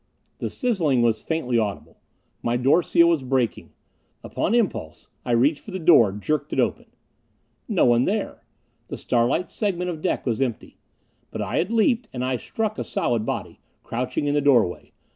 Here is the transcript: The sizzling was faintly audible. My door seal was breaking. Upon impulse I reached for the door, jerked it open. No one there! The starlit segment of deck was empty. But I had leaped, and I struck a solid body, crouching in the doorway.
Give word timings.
The 0.39 0.49
sizzling 0.49 1.03
was 1.03 1.21
faintly 1.21 1.59
audible. 1.59 1.99
My 2.41 2.57
door 2.57 2.81
seal 2.81 3.07
was 3.07 3.21
breaking. 3.21 3.71
Upon 4.23 4.55
impulse 4.55 5.09
I 5.23 5.31
reached 5.33 5.59
for 5.61 5.69
the 5.69 5.77
door, 5.77 6.11
jerked 6.11 6.51
it 6.51 6.59
open. 6.59 6.87
No 7.67 7.85
one 7.85 8.05
there! 8.05 8.43
The 8.87 8.97
starlit 8.97 9.51
segment 9.51 9.91
of 9.91 10.01
deck 10.01 10.25
was 10.25 10.41
empty. 10.41 10.77
But 11.29 11.43
I 11.43 11.57
had 11.59 11.69
leaped, 11.69 12.09
and 12.13 12.25
I 12.25 12.37
struck 12.37 12.79
a 12.79 12.83
solid 12.83 13.27
body, 13.27 13.59
crouching 13.83 14.25
in 14.25 14.33
the 14.33 14.41
doorway. 14.41 14.91